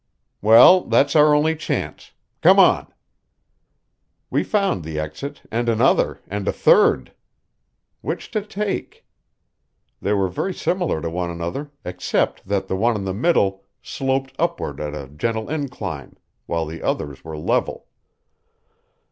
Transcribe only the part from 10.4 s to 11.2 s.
similar to